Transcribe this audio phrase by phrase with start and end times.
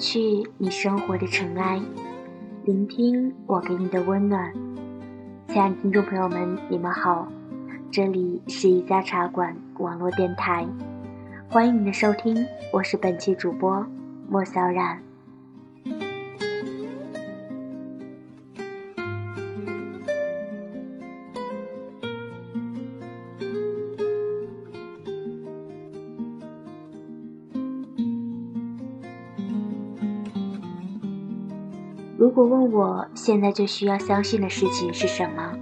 [0.00, 1.78] 去你生活的尘埃，
[2.64, 4.50] 聆听我给你的温暖。
[5.46, 7.28] 亲爱的听众朋友们，你们好，
[7.90, 10.66] 这里是一家茶馆网络电台，
[11.50, 13.86] 欢迎你的收听，我是本期主播
[14.26, 15.09] 莫小冉。
[32.20, 35.56] 如果问我现在最需要相信的事情是什么，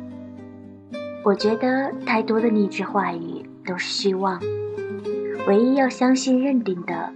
[1.25, 4.41] 我觉得太多的励志话语都是虚妄。
[5.47, 7.13] 唯一要相信、认定的，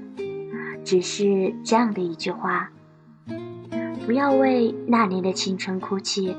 [0.85, 2.71] 只是这样的一句话：
[4.07, 6.37] 不要为那年的青春哭泣，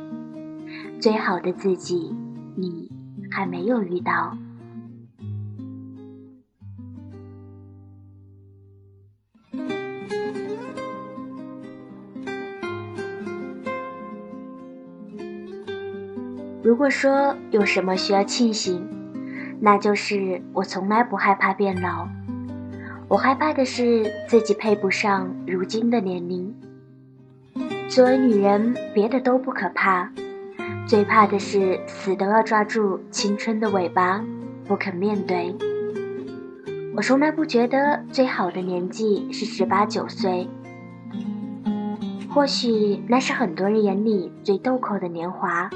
[1.01, 2.15] 最好的自己，
[2.55, 2.89] 你
[3.29, 4.37] 还没有遇到。
[16.73, 18.83] 如果说有什么需要庆幸，
[19.59, 22.07] 那就是我从来不害怕变老。
[23.07, 26.51] 我害怕的是自己配不上如今的年龄。
[27.87, 30.11] 作为女人，别的都不可怕，
[30.87, 34.25] 最怕的是死都要抓住青春的尾巴，
[34.65, 35.55] 不肯面对。
[36.95, 40.49] 我从来不觉得最好的年纪是十八九岁，
[42.33, 45.69] 或许那是很多人眼里最豆蔻的年华。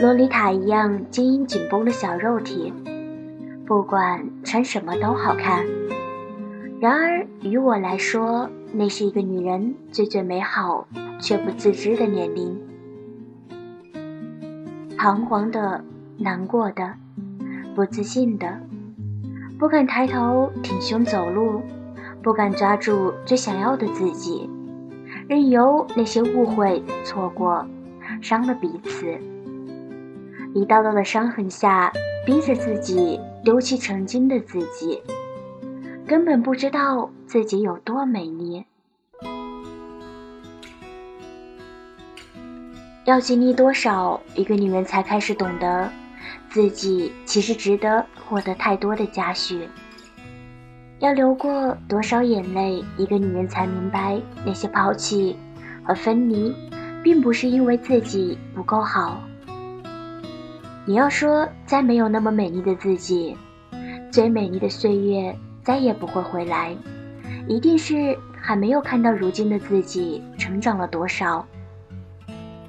[0.00, 2.72] 洛丽塔一样坚硬紧绷的小肉体，
[3.66, 5.62] 不管穿什么都好看。
[6.80, 10.88] 然而，于我来说，那是一个女人最最美好
[11.20, 12.58] 却不自知的年龄。
[14.96, 15.84] 彷徨的、
[16.16, 16.94] 难过的、
[17.74, 18.58] 不自信的，
[19.58, 21.60] 不敢抬头挺胸走路，
[22.22, 24.48] 不敢抓住最想要的自己，
[25.28, 27.66] 任由那些误会、错过，
[28.22, 29.18] 伤了彼此。
[30.52, 31.92] 一道道的伤痕下，
[32.26, 35.00] 逼着自己丢弃曾经的自己，
[36.06, 38.64] 根本不知道自己有多美丽。
[43.04, 45.88] 要经历多少，一个女人才开始懂得，
[46.48, 49.68] 自己其实值得获得太多的嘉许？
[50.98, 55.36] 要流过多少眼泪，一个女人才明白，那些抛弃
[55.84, 56.52] 和分离，
[57.04, 59.22] 并不是因为自己不够好。
[60.90, 63.36] 你要说再没有那么美丽的自己，
[64.10, 66.76] 最美丽的岁月再也不会回来，
[67.46, 71.46] 一定是还没有看到如今的自己成长了多少，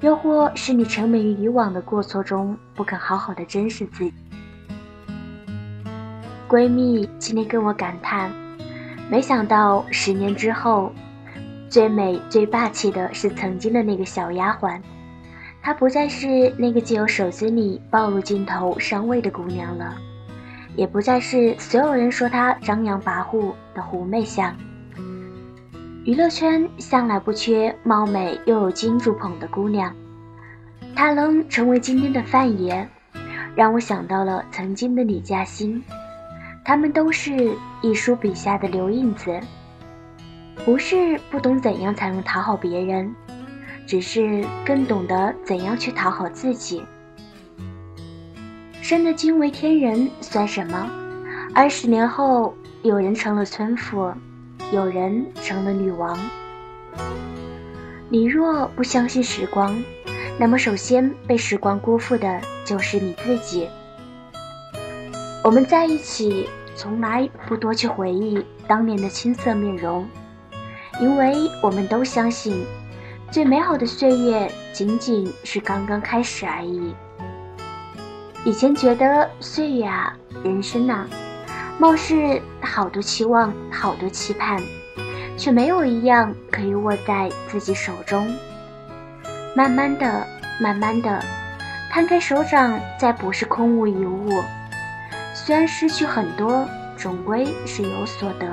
[0.02, 4.14] 又或是你沉湎于以往的过错中，不肯好好的珍视自己。
[6.48, 8.30] 闺蜜今天跟我感叹，
[9.10, 10.92] 没想到十年之后，
[11.68, 14.80] 最美最霸气的是曾经的那个小丫鬟。
[15.62, 19.96] 她不再是那个借由手机里暴露镜头上位的姑娘了，
[20.74, 24.54] 也不再是所有人说她张扬跋扈的狐媚相。
[26.04, 29.94] 娱乐圈向来不缺貌美又有金主捧的姑娘，
[30.96, 32.88] 她能成为今天的范爷，
[33.54, 35.80] 让我想到了曾经的李嘉欣。
[36.64, 39.40] 他们都是一书笔下的留印子，
[40.64, 43.14] 不是不懂怎样才能讨好别人。
[43.86, 46.84] 只是更懂得怎样去讨好自己。
[48.80, 50.90] 生的惊为天人算什么？
[51.54, 54.12] 二十年后，有人成了村妇，
[54.72, 56.18] 有人成了女王。
[58.08, 59.82] 你若不相信时光，
[60.38, 63.68] 那么首先被时光辜负的就是你自己。
[65.44, 70.06] 我们在一起，从来不多去回忆当年的青涩面容，
[71.00, 72.64] 因为我们都相信。
[73.32, 76.94] 最美好的岁月仅仅是刚刚开始而已。
[78.44, 80.14] 以前觉得岁月啊，
[80.44, 81.06] 人生呐，
[81.78, 82.14] 貌似
[82.60, 84.62] 好多期望，好多期盼，
[85.38, 88.30] 却没有一样可以握在自己手中。
[89.56, 90.26] 慢慢的，
[90.60, 91.24] 慢慢的，
[91.90, 94.42] 摊开手掌，再不是空无一物。
[95.32, 96.68] 虽然失去很多，
[96.98, 98.46] 终归是有所得。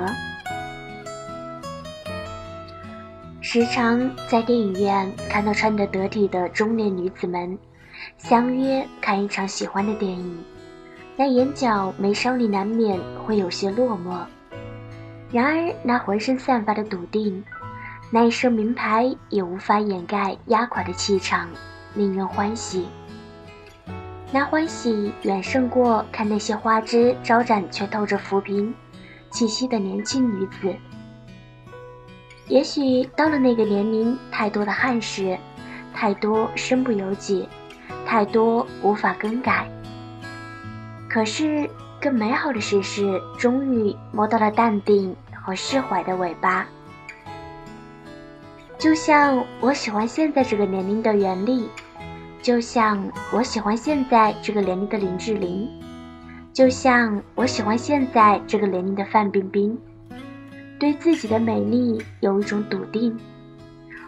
[3.52, 7.58] 时常在电影院看到穿得得体的中年女子们
[8.16, 10.44] 相约看一场喜欢的电影，
[11.16, 14.24] 那眼角眉梢里难免会有些落寞。
[15.32, 17.42] 然而那浑身散发的笃定，
[18.12, 21.48] 那一身名牌也无法掩盖压垮的气场，
[21.96, 22.86] 令人欢喜。
[24.30, 28.72] 那欢喜远胜过看那些花枝招展却透着浮萍
[29.30, 30.72] 气息的年轻女子。
[32.50, 35.38] 也许到了那个年龄，太多的憾事，
[35.94, 37.48] 太多身不由己，
[38.04, 39.70] 太多无法更改。
[41.08, 41.70] 可是，
[42.00, 46.66] 更美好的事是，终于摸到了淡定和释怀的尾巴。
[48.76, 51.68] 就像我喜欢现在这个年龄的袁立，
[52.42, 55.68] 就像我喜欢现在这个年龄的林志玲，
[56.52, 59.78] 就像我喜欢现在这个年龄的范冰冰。
[60.80, 63.14] 对自己的美丽有一种笃定，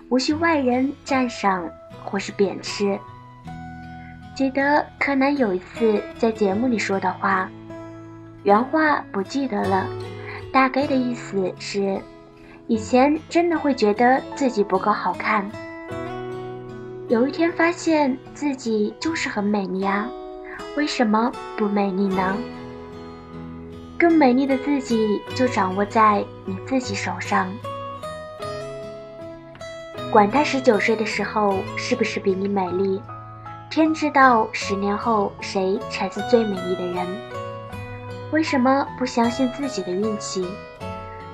[0.08, 1.68] 无需外人赞赏
[2.02, 2.98] 或是贬斥。
[4.34, 7.46] 记得柯南有一次在节目里说的话，
[8.42, 9.86] 原话不记得了，
[10.50, 12.00] 大概的意思是：
[12.68, 15.44] 以前真的会觉得自己不够好看，
[17.08, 20.08] 有一天发现自己就是很美丽啊，
[20.74, 22.34] 为什么不美丽呢？
[24.02, 27.46] 更美丽的自己就掌握在你自己手上。
[30.10, 33.00] 管他十九岁的时候是不是比你美丽，
[33.70, 37.06] 天知道十年后谁才是最美丽的人。
[38.32, 40.44] 为什么不相信自己的运气？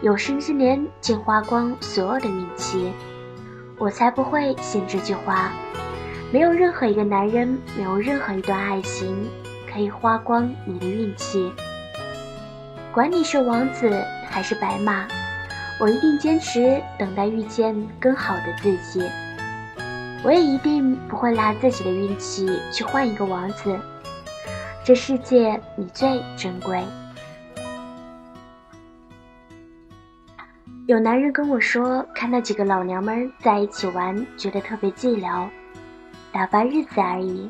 [0.02, 2.92] 有生之年竟花光所有的运气，
[3.78, 5.52] 我才不会信这句话。
[6.30, 9.26] 没有任何一个男人，没有任何一段爱情，
[9.72, 11.50] 可以花光你的运气。
[12.92, 13.88] 管你是王子
[14.28, 15.06] 还是白马，
[15.78, 19.08] 我一定坚持等待遇见更好的自己。
[20.24, 23.78] 我也一定不会拿自己的运气去换一个王子。
[24.82, 26.82] 这世界你最珍贵。
[30.86, 35.46] 有男人跟我说，看到几个老娘们在一起玩，觉得特别寂寥，
[36.32, 37.48] 打发日子而已。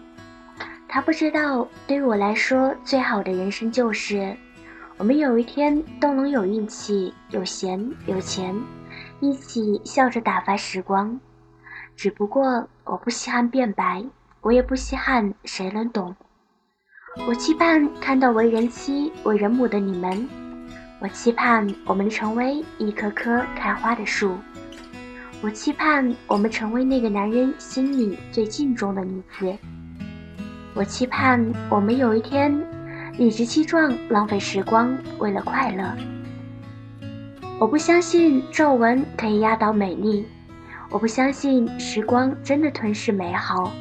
[0.88, 4.36] 他不知道，对于我来说，最好的人生就是。
[4.98, 8.60] 我们有一天都能有运气、有闲、有钱，
[9.20, 11.20] 一起笑着打发时光。
[11.94, 14.04] 只不过我不稀罕变白，
[14.40, 16.16] 我也不稀罕谁能懂。
[17.28, 20.28] 我期盼看到为人妻、为人母的你们。
[21.00, 24.36] 我期盼我们成为一棵棵开花的树。
[25.40, 29.56] 我期盼我们成为那个男人心里最敬重的女子。
[30.74, 31.40] 我期盼
[31.70, 32.77] 我们有一天。
[33.18, 35.92] 理直气壮浪费时光，为了快乐。
[37.58, 40.24] 我不相信皱纹可以压倒美丽，
[40.88, 43.72] 我不相信时光真的吞噬美好，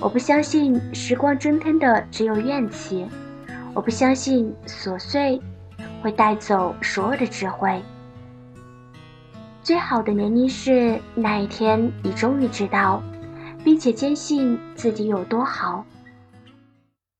[0.00, 3.06] 我不相信时光增添的只有怨气，
[3.74, 5.40] 我不相信琐碎
[6.02, 7.80] 会带走所有的智慧。
[9.62, 13.00] 最好的年龄是那一天，你终于知道，
[13.62, 15.86] 并且坚信自己有多好，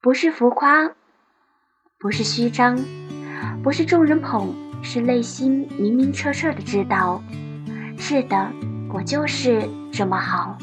[0.01, 0.91] 不是浮夸。
[2.05, 2.79] 不是虚张，
[3.63, 7.25] 不是众人捧，是内心明明白白的知道。
[7.97, 8.53] 是的，
[8.93, 10.59] 我就是这么好。